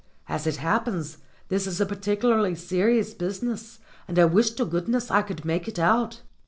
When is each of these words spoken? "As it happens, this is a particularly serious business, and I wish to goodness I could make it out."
"As 0.27 0.47
it 0.47 0.55
happens, 0.55 1.19
this 1.49 1.67
is 1.67 1.79
a 1.79 1.85
particularly 1.85 2.55
serious 2.55 3.13
business, 3.13 3.77
and 4.07 4.17
I 4.17 4.25
wish 4.25 4.49
to 4.49 4.65
goodness 4.65 5.11
I 5.11 5.21
could 5.21 5.45
make 5.45 5.67
it 5.67 5.77
out." 5.77 6.23